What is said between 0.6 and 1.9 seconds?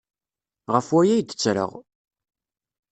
Ɣef waya ay d-ttreɣ!